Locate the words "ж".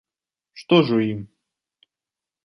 0.87-0.95